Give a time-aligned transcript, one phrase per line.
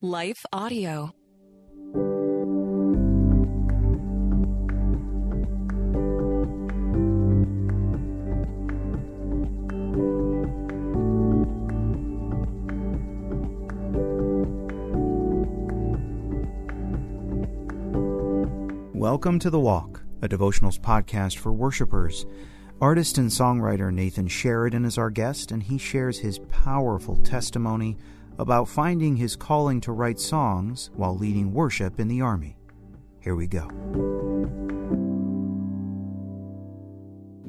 [0.00, 1.12] Life Audio.
[18.94, 22.24] Welcome to The Walk, a devotionals podcast for worshipers.
[22.80, 27.96] Artist and songwriter Nathan Sheridan is our guest, and he shares his powerful testimony
[28.38, 32.56] about finding his calling to write songs while leading worship in the Army.
[33.20, 33.68] Here we go.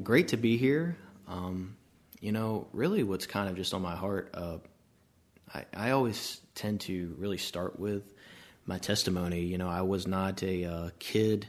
[0.02, 0.96] Great to be here.
[1.28, 1.76] Um,
[2.20, 4.58] you know, really what's kind of just on my heart, uh,
[5.54, 8.12] I, I always tend to really start with
[8.66, 9.42] my testimony.
[9.42, 11.48] You know, I was not a uh, kid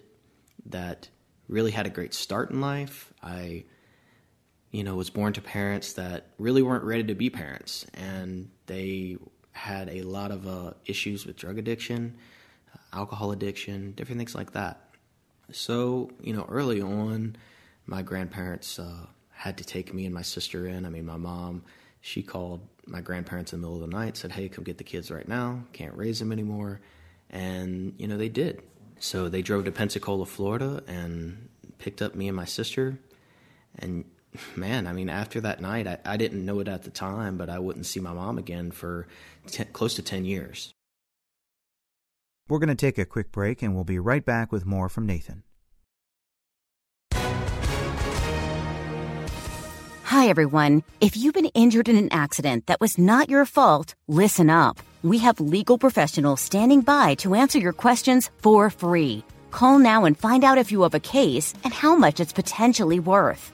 [0.67, 1.09] that
[1.48, 3.12] really had a great start in life.
[3.22, 3.66] I,
[4.72, 9.17] you know, was born to parents that really weren't ready to be parents, and they
[9.52, 12.16] had a lot of uh, issues with drug addiction,
[12.94, 14.80] alcohol addiction, different things like that.
[15.52, 17.36] So, you know, early on,
[17.86, 20.86] my grandparents uh, had to take me and my sister in.
[20.86, 21.63] I mean, my mom,
[22.00, 24.83] she called my grandparents in the middle of the night, said, Hey, come get the
[24.85, 25.63] kids right now.
[25.73, 26.80] Can't raise them anymore.
[27.30, 28.61] And, you know, they did.
[29.00, 32.97] So they drove to Pensacola, Florida, and picked up me and my sister.
[33.80, 34.06] And
[34.56, 37.50] man, I mean, after that night, I, I didn't know it at the time, but
[37.50, 39.08] I wouldn't see my mom again for
[39.48, 40.74] ten, close to 10 years.
[42.48, 45.06] We're going to take a quick break, and we'll be right back with more from
[45.06, 45.44] Nathan.
[50.04, 50.84] Hi, everyone.
[51.00, 54.78] If you've been injured in an accident that was not your fault, listen up.
[55.04, 59.24] We have legal professionals standing by to answer your questions for free.
[59.52, 63.00] Call now and find out if you have a case and how much it's potentially
[63.00, 63.54] worth.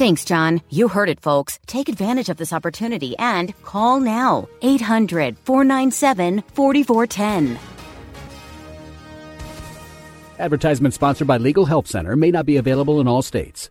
[0.00, 0.62] Thanks, John.
[0.70, 1.58] You heard it, folks.
[1.66, 4.48] Take advantage of this opportunity and call now.
[4.62, 7.58] 800 497 4410.
[10.38, 13.68] Advertisement sponsored by Legal Help Center may not be available in all states.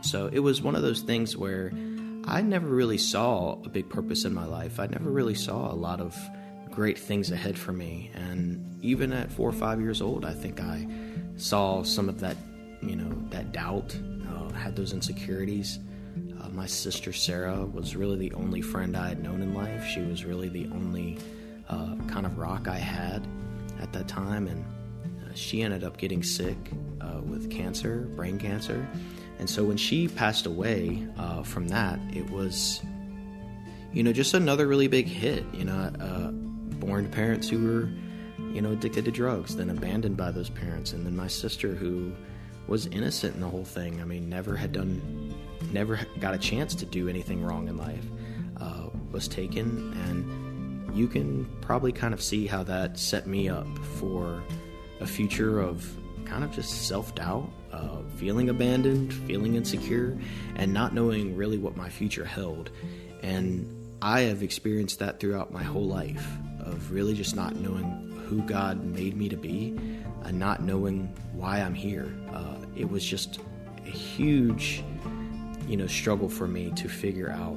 [0.00, 1.72] So it was one of those things where
[2.28, 4.80] I never really saw a big purpose in my life.
[4.80, 6.16] I never really saw a lot of
[6.70, 8.10] great things ahead for me.
[8.14, 10.88] And even at four or five years old, I think I
[11.36, 12.36] saw some of that,
[12.82, 13.96] you know, that doubt,
[14.28, 15.78] uh, had those insecurities.
[16.40, 19.86] Uh, my sister Sarah was really the only friend I had known in life.
[19.86, 21.18] She was really the only
[21.68, 23.24] uh, kind of rock I had
[23.80, 24.48] at that time.
[24.48, 24.64] And
[25.24, 28.84] uh, she ended up getting sick uh, with cancer, brain cancer.
[29.38, 32.82] And so when she passed away uh, from that, it was,
[33.92, 35.44] you know, just another really big hit.
[35.52, 37.88] You know, uh, born to parents who were,
[38.52, 42.12] you know, addicted to drugs, then abandoned by those parents, and then my sister who
[42.66, 44.00] was innocent in the whole thing.
[44.00, 45.34] I mean, never had done,
[45.72, 48.04] never got a chance to do anything wrong in life,
[48.60, 53.66] uh, was taken, and you can probably kind of see how that set me up
[53.98, 54.42] for
[55.00, 55.86] a future of
[56.24, 60.16] kind of just self doubt, uh, feeling abandoned, feeling insecure,
[60.56, 62.70] and not knowing really what my future held.
[63.22, 63.68] And
[64.00, 66.26] I have experienced that throughout my whole life
[66.60, 69.76] of really just not knowing who God made me to be
[70.24, 72.12] and not knowing why I'm here.
[72.32, 73.38] Uh, it was just
[73.84, 74.82] a huge,
[75.68, 77.56] you know, struggle for me to figure out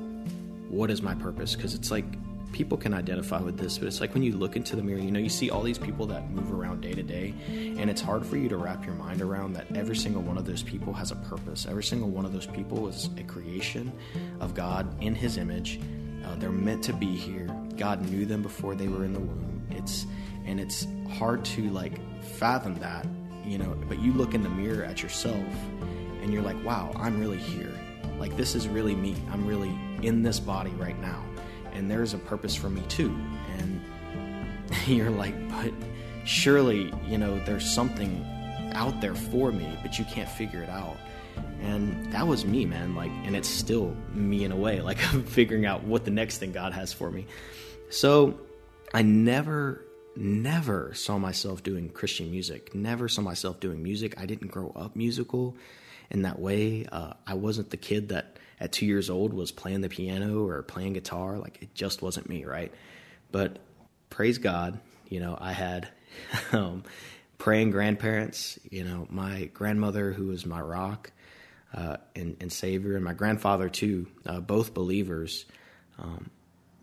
[0.69, 2.06] what is my purpose because it's like
[2.52, 5.12] people can identify with this, but it's like when you look into the mirror, you
[5.12, 8.26] know, you see all these people that move around day to day, and it's hard
[8.26, 11.12] for you to wrap your mind around that every single one of those people has
[11.12, 11.66] a purpose.
[11.66, 13.91] Every single one of those people is a creation
[14.40, 15.79] of God in His image.
[16.26, 17.47] Uh, they're meant to be here.
[17.78, 19.66] God knew them before they were in the womb.
[19.70, 20.06] It's
[20.46, 23.06] and it's hard to like fathom that,
[23.46, 23.78] you know.
[23.88, 25.35] But you look in the mirror at yourself,
[26.22, 27.73] and you're like, wow, I'm really here.
[28.18, 29.16] Like this is really me.
[29.32, 31.23] I'm really in this body right now
[31.74, 33.16] and there's a purpose for me too.
[33.58, 33.82] And
[34.88, 35.74] you're like, but
[36.26, 38.26] surely, you know, there's something
[38.74, 40.98] out there for me, but you can't figure it out.
[41.62, 42.96] And that was me, man.
[42.96, 44.82] Like, and it's still me in a way.
[44.90, 47.28] Like, I'm figuring out what the next thing God has for me.
[47.90, 48.40] So
[48.94, 49.86] I never,
[50.16, 52.74] never saw myself doing Christian music.
[52.74, 54.20] Never saw myself doing music.
[54.20, 55.56] I didn't grow up musical
[56.10, 56.86] in that way.
[56.92, 60.61] Uh, I wasn't the kid that at two years old was playing the piano or
[60.64, 61.38] playing guitar.
[61.38, 62.73] Like it just wasn't me, right?
[63.32, 63.59] But
[64.09, 65.90] praise God, you know, I had
[66.52, 66.84] um,
[67.38, 68.59] praying grandparents.
[68.70, 71.11] You know, my grandmother, who was my rock
[71.73, 75.46] uh, and, and, Savior, and my grandfather too, uh, both believers.
[75.97, 76.29] Um,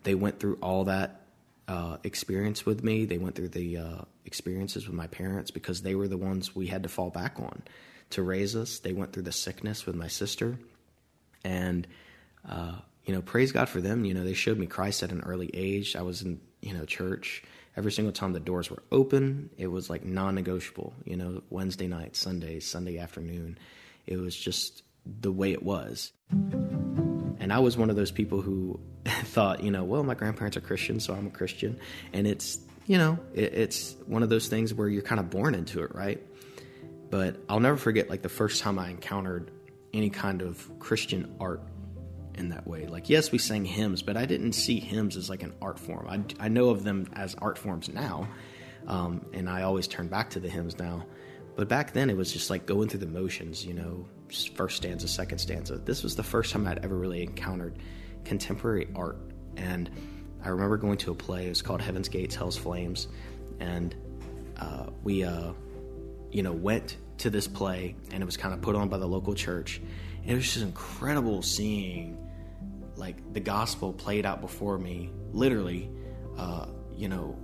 [0.04, 1.22] they went through all that
[1.68, 3.04] uh, experience with me.
[3.04, 6.66] They went through the uh, experiences with my parents because they were the ones we
[6.68, 7.62] had to fall back on
[8.10, 8.78] to raise us.
[8.78, 10.58] They went through the sickness with my sister,
[11.46, 11.86] and
[12.48, 14.04] uh, you know, praise God for them.
[14.04, 15.94] You know, they showed me Christ at an early age.
[15.94, 17.44] I was in you know church
[17.76, 19.50] every single time the doors were open.
[19.56, 20.92] It was like non-negotiable.
[21.04, 23.58] You know, Wednesday night, Sunday, Sunday afternoon.
[24.06, 26.12] It was just the way it was.
[26.30, 30.60] And I was one of those people who thought, you know, well, my grandparents are
[30.60, 31.78] Christian, so I'm a Christian.
[32.12, 35.54] And it's, you know, it, it's one of those things where you're kind of born
[35.54, 36.20] into it, right?
[37.08, 39.52] But I'll never forget, like, the first time I encountered
[39.96, 41.62] any kind of Christian art
[42.34, 42.86] in that way.
[42.86, 46.06] Like, yes, we sang hymns, but I didn't see hymns as like an art form.
[46.08, 48.28] I, I know of them as art forms now,
[48.86, 51.04] um, and I always turn back to the hymns now.
[51.56, 54.06] But back then, it was just like going through the motions, you know,
[54.54, 55.78] first stanza, second stanza.
[55.78, 57.78] This was the first time I'd ever really encountered
[58.24, 59.18] contemporary art.
[59.56, 59.90] And
[60.44, 61.46] I remember going to a play.
[61.46, 63.08] It was called Heaven's Gates, Hell's Flames,
[63.58, 63.94] and
[64.58, 65.52] uh, we, uh,
[66.30, 69.06] you know, went to this play, and it was kind of put on by the
[69.06, 69.80] local church.
[70.22, 72.18] And it was just incredible seeing
[72.96, 75.90] like the gospel played out before me, literally,
[76.36, 76.66] uh,
[76.96, 77.36] you know,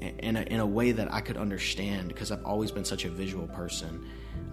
[0.00, 3.10] in a, in a way that I could understand because I've always been such a
[3.10, 4.04] visual person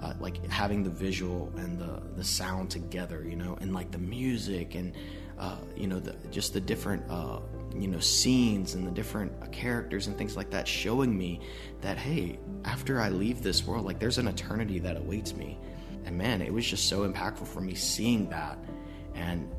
[0.01, 3.97] uh, like having the visual and the the sound together, you know, and like the
[3.97, 4.93] music and
[5.39, 7.39] uh, you know the, just the different uh,
[7.75, 11.39] you know scenes and the different uh, characters and things like that, showing me
[11.81, 15.57] that hey, after I leave this world, like there's an eternity that awaits me.
[16.05, 18.57] And man, it was just so impactful for me seeing that,
[19.15, 19.49] and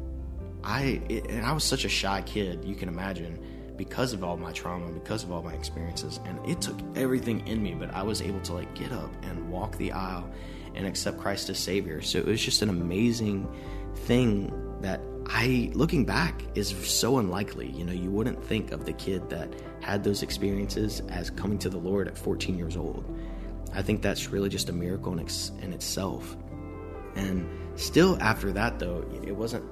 [0.63, 3.39] I it, and I was such a shy kid, you can imagine
[3.77, 6.21] because of all my trauma, because of all my experiences.
[6.25, 9.51] And it took everything in me, but I was able to like get up and
[9.51, 10.31] walk the aisle
[10.75, 12.01] and accept Christ as Savior.
[12.03, 13.49] So it was just an amazing
[13.95, 17.71] thing that I, looking back, is so unlikely.
[17.71, 21.69] You know, you wouldn't think of the kid that had those experiences as coming to
[21.69, 23.05] the Lord at 14 years old.
[23.73, 25.27] I think that's really just a miracle in,
[25.63, 26.37] in itself.
[27.17, 29.65] And still, after that, though, it wasn't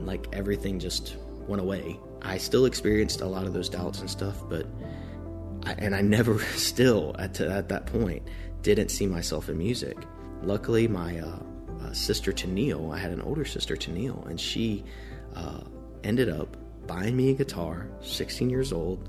[0.00, 1.16] like everything just
[1.46, 1.98] went away.
[2.22, 4.66] I still experienced a lot of those doubts and stuff, but
[5.64, 8.22] I, and I never still at, at that point
[8.62, 9.96] didn't see myself in music.
[10.42, 11.38] Luckily, my uh,
[11.88, 14.84] uh, sister to Neil, I had an older sister to Neil, and she
[15.34, 15.60] uh,
[16.04, 16.56] ended up
[16.86, 19.08] buying me a guitar, 16 years old.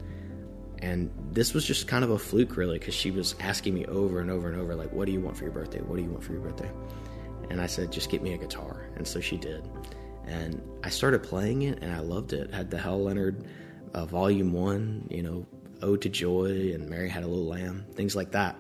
[0.81, 4.21] And this was just kind of a fluke, really, because she was asking me over
[4.21, 5.81] and over and over, like, what do you want for your birthday?
[5.81, 6.71] What do you want for your birthday?
[7.49, 8.89] And I said, just get me a guitar.
[8.95, 9.67] And so she did
[10.29, 12.53] and I started playing it and I loved it.
[12.53, 13.45] had the Hal Leonard
[13.93, 15.47] uh, Volume One, you know,
[15.81, 18.59] Ode to Joy and Mary Had a Little Lamb, things like that.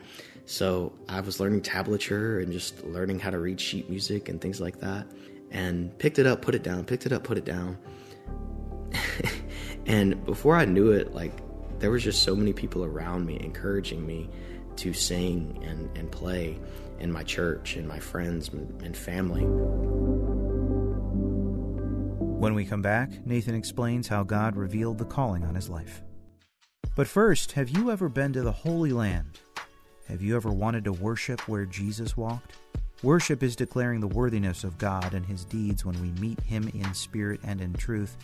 [0.49, 4.59] So I was learning tablature and just learning how to read sheet music and things
[4.59, 5.05] like that,
[5.51, 7.77] and picked it up, put it down, picked it up, put it down.
[9.85, 11.33] and before I knew it, like
[11.77, 14.27] there was just so many people around me encouraging me
[14.77, 16.57] to sing and, and play
[16.97, 19.43] in my church and my friends and family.
[22.39, 26.01] When we come back, Nathan explains how God revealed the calling on his life.
[26.95, 29.39] But first, have you ever been to the Holy Land?
[30.09, 32.53] Have you ever wanted to worship where Jesus walked?
[33.03, 36.95] Worship is declaring the worthiness of God and his deeds when we meet him in
[36.95, 38.17] spirit and in truth,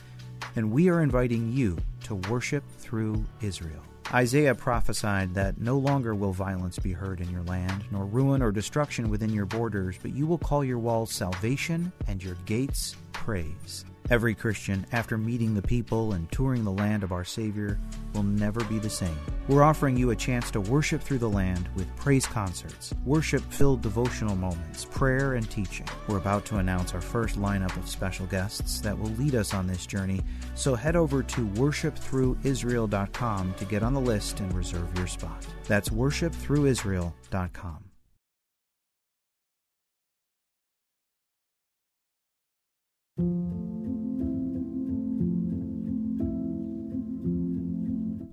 [0.56, 3.84] and we are inviting you to worship through Israel.
[4.12, 8.52] Isaiah prophesied that no longer will violence be heard in your land, nor ruin or
[8.52, 13.86] destruction within your borders, but you will call your walls salvation and your gates praise.
[14.12, 17.80] Every Christian, after meeting the people and touring the land of our Savior,
[18.14, 19.18] will never be the same.
[19.48, 23.82] We're offering you a chance to worship through the land with praise concerts, worship filled
[23.82, 25.88] devotional moments, prayer, and teaching.
[26.08, 29.66] We're about to announce our first lineup of special guests that will lead us on
[29.66, 30.22] this journey,
[30.54, 35.48] so head over to worshipthroughisrael.com to get on the list and reserve your spot.
[35.68, 37.85] That's worshipthroughisrael.com.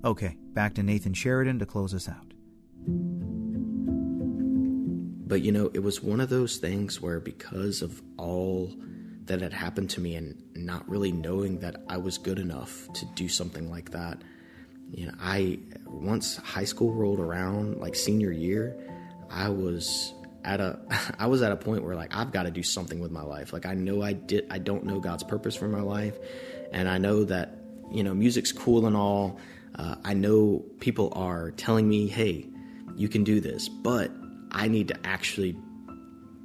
[0.05, 2.33] Okay, back to Nathan Sheridan to close us out.
[5.25, 8.69] But you know, it was one of those things where because of all
[9.25, 13.05] that had happened to me and not really knowing that I was good enough to
[13.15, 14.21] do something like that,
[14.91, 18.75] you know, I once high school rolled around, like senior year,
[19.29, 20.79] I was at a
[21.17, 23.53] I was at a point where like I've got to do something with my life.
[23.53, 26.17] Like I know I did I don't know God's purpose for my life,
[26.73, 27.57] and I know that
[27.89, 29.39] you know music's cool and all.
[29.75, 32.47] Uh, I know people are telling me, "Hey,
[32.95, 34.11] you can do this," but
[34.51, 35.57] I need to actually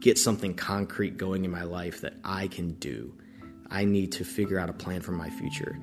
[0.00, 3.14] get something concrete going in my life that I can do.
[3.70, 5.78] I need to figure out a plan for my future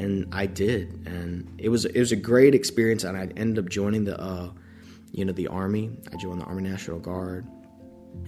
[0.00, 3.04] and I did, and it was it was a great experience.
[3.04, 4.50] And I ended up joining the, uh,
[5.12, 5.90] you know, the army.
[6.10, 7.46] I joined the Army National Guard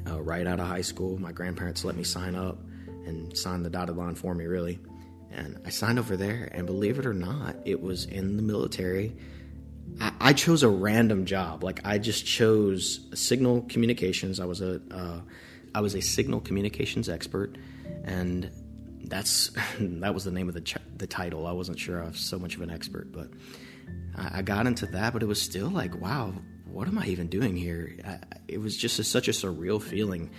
[0.07, 1.19] uh, right out of high school.
[1.19, 2.59] My grandparents let me sign up
[3.07, 4.79] and sign the dotted line for me, really.
[5.33, 9.17] And I signed over there, and believe it or not, it was in the military.
[10.01, 11.65] I, I chose a random job.
[11.65, 14.41] Like I just chose signal communications.
[14.41, 15.21] I was a uh,
[15.75, 17.57] I was a signal communications expert,
[18.05, 18.51] and
[19.05, 21.47] that's that was the name of the ch- the title.
[21.47, 23.31] I wasn't sure I was so much of an expert, but
[24.17, 25.13] I, I, got into that.
[25.13, 26.35] But it was still like, wow,
[26.67, 27.97] what am I even doing here?
[28.05, 30.31] I, it was just a, such a surreal feeling,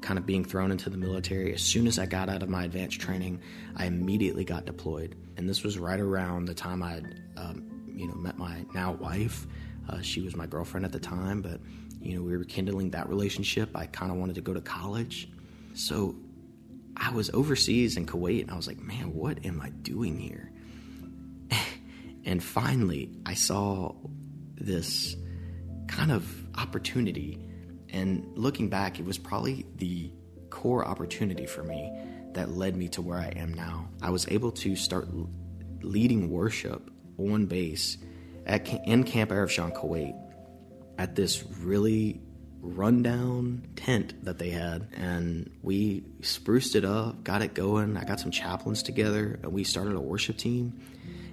[0.00, 1.52] kind of being thrown into the military.
[1.52, 3.40] As soon as I got out of my advanced training,
[3.76, 7.02] I immediately got deployed, and this was right around the time I,
[7.36, 9.46] um, you know, met my now wife.
[9.88, 11.60] Uh, she was my girlfriend at the time, but
[12.00, 13.70] you know, we were kindling that relationship.
[13.74, 15.28] I kind of wanted to go to college,
[15.74, 16.14] so
[16.98, 20.50] I was overseas in Kuwait and I was like, man, what am I doing here?
[22.24, 23.94] and finally, I saw
[24.56, 25.16] this
[25.86, 27.38] kind of opportunity.
[27.92, 30.10] And looking back, it was probably the
[30.50, 31.92] core opportunity for me
[32.32, 33.88] that led me to where I am now.
[34.02, 35.08] I was able to start
[35.82, 37.98] leading worship on base
[38.46, 40.14] at, in Camp Arifjan, Kuwait,
[40.98, 42.20] at this really
[42.60, 44.88] rundown tent that they had.
[44.94, 47.96] And we spruced it up got it going.
[47.96, 50.80] I got some chaplains together and we started a worship team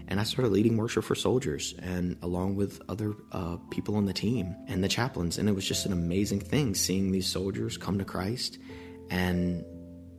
[0.08, 4.14] and i started leading worship for soldiers and along with other uh, people on the
[4.14, 5.38] team and the chaplains.
[5.38, 8.58] And it was just an amazing thing seeing these soldiers come to christ
[9.10, 9.64] and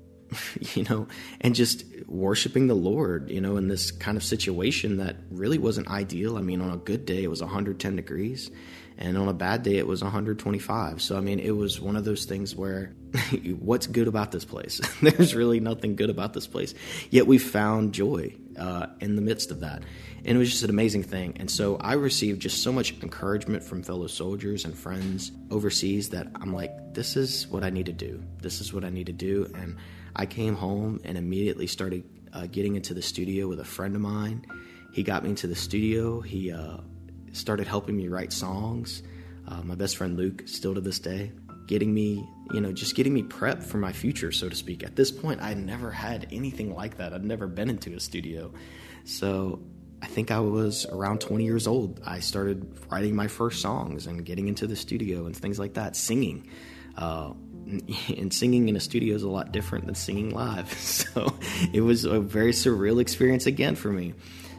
[0.75, 1.07] you know
[1.41, 5.89] and just worshiping the lord you know in this kind of situation that really wasn't
[5.89, 6.37] ideal.
[6.37, 8.51] I mean on a good day it was 110 degrees
[8.99, 12.05] and on a bad day it was 125 so i mean it was one of
[12.05, 12.95] those things where
[13.61, 14.81] what's good about this place?
[15.03, 16.75] There's really nothing good about this place.
[17.11, 19.83] Yet we found joy uh, in the midst of that.
[20.25, 21.37] And it was just an amazing thing.
[21.39, 26.27] And so i received just so much encouragement from fellow soldiers and friends overseas that
[26.37, 28.23] i'm like this is what i need to do.
[28.41, 29.51] This is what i need to do.
[29.55, 29.77] And
[30.17, 34.01] i came home and immediately started uh, getting into the studio with a friend of
[34.01, 34.45] mine.
[34.93, 36.21] He got me into the studio.
[36.21, 36.79] He uh,
[37.37, 39.03] started helping me write songs.
[39.49, 41.33] Uh, my best friend Luke, still to this day,
[41.67, 44.83] getting me, you know, just getting me prepped for my future, so to speak.
[44.83, 47.13] At this point, I never had anything like that.
[47.13, 48.53] I'd never been into a studio.
[49.05, 49.61] So
[50.03, 52.01] I think I was around 20 years old.
[52.05, 55.97] I started writing my first songs and getting into the studio and things like that,
[55.97, 56.49] singing.
[56.97, 57.33] Uh,
[58.17, 60.73] and singing in a studio is a lot different than singing live.
[61.17, 61.35] So
[61.73, 64.15] it was a very surreal experience again for me.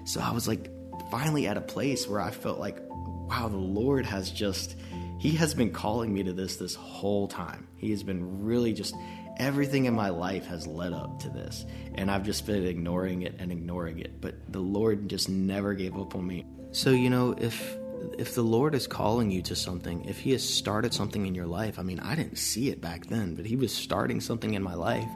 [0.05, 0.69] So I was like,
[1.09, 4.75] finally at a place where I felt like, wow, the Lord has just,
[5.19, 7.67] He has been calling me to this this whole time.
[7.77, 8.95] He has been really just,
[9.37, 11.65] everything in my life has led up to this.
[11.95, 14.21] And I've just been ignoring it and ignoring it.
[14.21, 16.45] But the Lord just never gave up on me.
[16.71, 17.77] So, you know, if
[18.17, 21.47] if the Lord is calling you to something, if He has started something in your
[21.47, 24.61] life, I mean, I didn't see it back then, but He was starting something in
[24.61, 25.09] my life.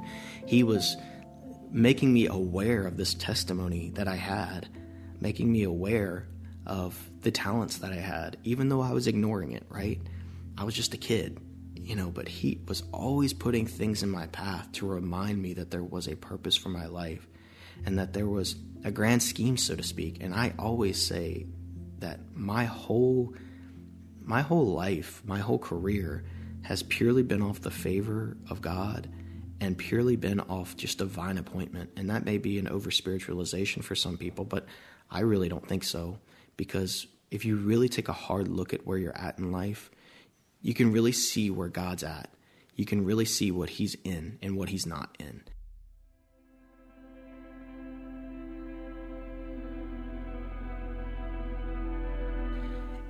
[0.45, 0.97] He was
[1.69, 4.67] making me aware of this testimony that I had
[5.21, 6.27] making me aware
[6.65, 10.01] of the talents that I had, even though I was ignoring it, right?
[10.57, 11.39] I was just a kid,
[11.75, 15.71] you know, but he was always putting things in my path to remind me that
[15.71, 17.25] there was a purpose for my life
[17.85, 20.17] and that there was a grand scheme, so to speak.
[20.21, 21.45] And I always say
[21.99, 23.35] that my whole
[24.23, 26.23] my whole life, my whole career
[26.61, 29.09] has purely been off the favor of God
[29.59, 31.91] and purely been off just divine appointment.
[31.97, 34.65] And that may be an over spiritualization for some people, but
[35.11, 36.19] I really don't think so
[36.55, 39.91] because if you really take a hard look at where you're at in life,
[40.61, 42.29] you can really see where God's at.
[42.75, 45.43] You can really see what He's in and what He's not in.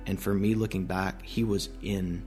[0.04, 2.24] And for me looking back, He was in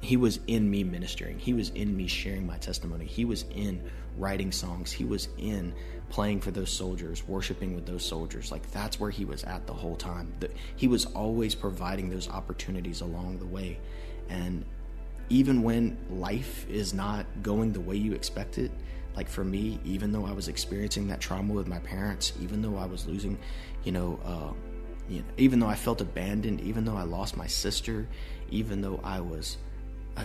[0.00, 1.38] he was in me ministering.
[1.38, 3.04] He was in me sharing my testimony.
[3.04, 3.82] He was in
[4.16, 4.92] writing songs.
[4.92, 5.74] He was in
[6.08, 8.50] playing for those soldiers, worshiping with those soldiers.
[8.50, 10.32] Like that's where he was at the whole time.
[10.76, 13.78] He was always providing those opportunities along the way.
[14.28, 14.64] And
[15.28, 18.70] even when life is not going the way you expect it,
[19.16, 22.76] like for me, even though I was experiencing that trauma with my parents, even though
[22.76, 23.38] I was losing,
[23.84, 24.52] you know, uh,
[25.08, 28.08] you know, even though I felt abandoned, even though I lost my sister,
[28.50, 29.56] even though I was,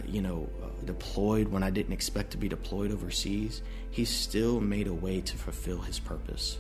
[0.08, 4.88] you know, uh, deployed when I didn't expect to be deployed overseas, He still made
[4.88, 6.58] a way to fulfill His purpose,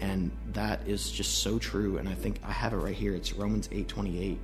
[0.00, 1.98] and that is just so true.
[1.98, 3.14] And I think I have it right here.
[3.14, 4.38] It's Romans eight twenty eight.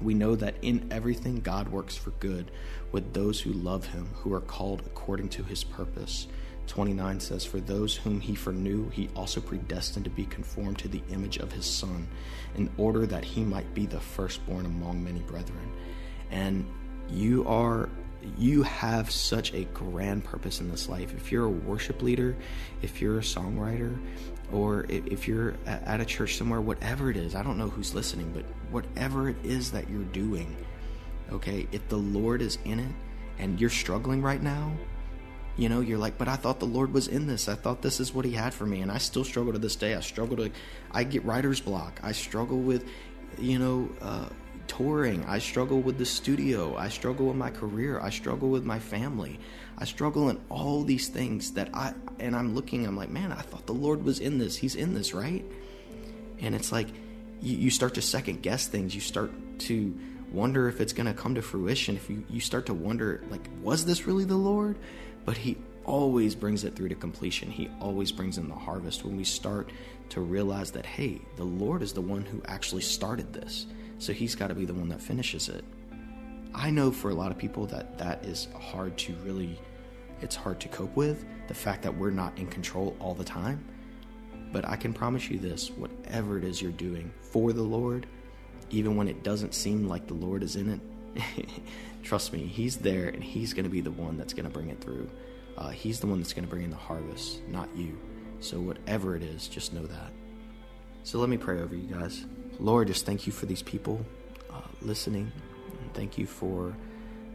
[0.00, 2.50] We know that in everything God works for good
[2.92, 6.28] with those who love Him, who are called according to His purpose.
[6.68, 11.02] 29 says, For those whom he foreknew, he also predestined to be conformed to the
[11.10, 12.06] image of his Son,
[12.56, 15.72] in order that he might be the firstborn among many brethren.
[16.30, 16.66] And
[17.10, 17.88] you are.
[18.36, 21.14] You have such a grand purpose in this life.
[21.16, 22.36] If you're a worship leader,
[22.82, 23.96] if you're a songwriter,
[24.52, 28.32] or if you're at a church somewhere, whatever it is, I don't know who's listening,
[28.34, 30.56] but whatever it is that you're doing,
[31.32, 32.92] okay, if the Lord is in it
[33.38, 34.72] and you're struggling right now,
[35.56, 37.48] you know, you're like, but I thought the Lord was in this.
[37.48, 39.76] I thought this is what He had for me, and I still struggle to this
[39.76, 39.94] day.
[39.94, 40.50] I struggle to,
[40.92, 42.00] I get writer's block.
[42.02, 42.88] I struggle with,
[43.38, 44.28] you know, uh,
[44.68, 45.24] touring.
[45.26, 46.76] I struggle with the studio.
[46.76, 48.00] I struggle with my career.
[48.00, 49.40] I struggle with my family.
[49.76, 52.86] I struggle in all these things that I, and I'm looking.
[52.86, 54.56] I'm like, man, I thought the Lord was in this.
[54.56, 55.44] He's in this, right?
[56.40, 56.88] And it's like,
[57.40, 58.94] you, you start to second guess things.
[58.94, 59.98] You start to
[60.30, 61.96] wonder if it's going to come to fruition.
[61.96, 64.76] If you, you start to wonder, like, was this really the Lord?
[65.28, 67.50] but He always brings it through to completion.
[67.50, 69.70] He always brings in the harvest when we start
[70.10, 73.66] to realize that, hey, the Lord is the one who actually started this.
[73.98, 75.64] So He's got to be the one that finishes it.
[76.54, 79.58] I know for a lot of people that that is hard to really,
[80.20, 81.24] it's hard to cope with.
[81.48, 83.64] The fact that we're not in control all the time.
[84.52, 88.06] But I can promise you this whatever it is you're doing for the Lord,
[88.70, 90.80] even when it doesn't seem like the Lord is in it,
[92.02, 94.68] Trust me, He's there and He's going to be the one that's going to bring
[94.68, 95.10] it through.
[95.58, 97.98] Uh, he's the one that's going to bring in the harvest, not you.
[98.38, 100.12] So, whatever it is, just know that.
[101.02, 102.24] So, let me pray over you guys.
[102.60, 104.04] Lord, just thank you for these people
[104.50, 105.32] uh, listening.
[105.94, 106.76] Thank you for,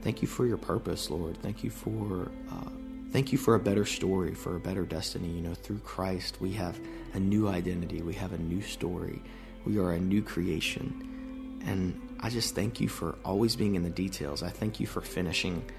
[0.01, 1.37] thank you for your purpose, Lord.
[1.41, 2.69] Thank you for, uh,
[3.11, 5.27] thank you for a better story, for a better destiny.
[5.27, 6.79] You know, through Christ, we have
[7.13, 8.01] a new identity.
[8.01, 9.21] We have a new story.
[9.65, 13.89] We are a new creation, and I just thank you for always being in the
[13.89, 14.43] details.
[14.43, 15.69] I thank you for finishing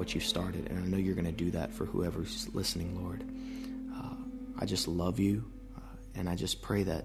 [0.00, 3.22] what you started, and I know you're going to do that for whoever's listening, Lord.
[3.94, 4.14] Uh,
[4.58, 5.44] I just love you,
[5.76, 5.80] uh,
[6.14, 7.04] and I just pray that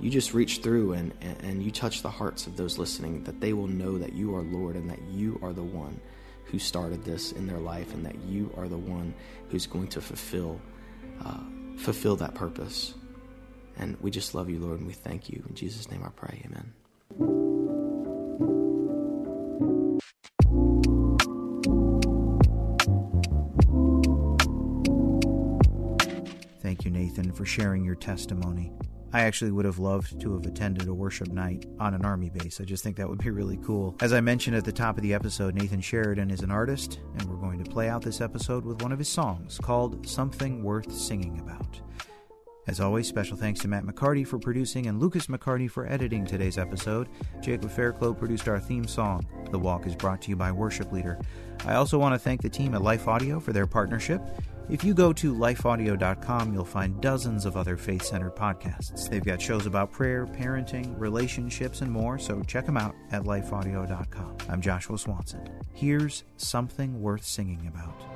[0.00, 3.38] you just reach through and, and, and you touch the hearts of those listening, that
[3.38, 6.00] they will know that you are Lord and that you are the one
[6.46, 9.12] who started this in their life, and that you are the one
[9.50, 10.58] who's going to fulfill
[11.22, 11.40] uh,
[11.76, 12.94] fulfill that purpose.
[13.76, 15.44] And we just love you, Lord, and we thank you.
[15.50, 16.42] In Jesus' name I pray.
[16.46, 17.45] Amen.
[26.96, 28.72] Nathan, for sharing your testimony.
[29.12, 32.58] I actually would have loved to have attended a worship night on an army base.
[32.60, 33.94] I just think that would be really cool.
[34.00, 37.28] As I mentioned at the top of the episode, Nathan Sheridan is an artist, and
[37.28, 40.90] we're going to play out this episode with one of his songs called Something Worth
[40.90, 41.80] Singing About.
[42.66, 46.58] As always, special thanks to Matt McCartie for producing and Lucas McCarty for editing today's
[46.58, 47.08] episode.
[47.40, 49.24] Jacob Fairclough produced our theme song.
[49.50, 51.18] The Walk is brought to you by Worship Leader.
[51.64, 54.20] I also want to thank the team at Life Audio for their partnership.
[54.68, 59.08] If you go to lifeaudio.com, you'll find dozens of other faith centered podcasts.
[59.08, 64.38] They've got shows about prayer, parenting, relationships, and more, so check them out at lifeaudio.com.
[64.48, 65.48] I'm Joshua Swanson.
[65.72, 68.15] Here's something worth singing about.